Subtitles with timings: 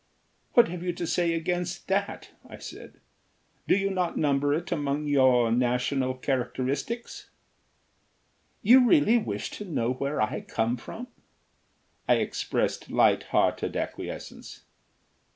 [0.53, 2.95] "What have you to say against that?" I said.
[3.67, 7.29] "Do you not number it among your national characteristics?"
[8.63, 11.05] "You really wish to know where I come from?"
[12.09, 14.61] I expressed light hearted acquiescence.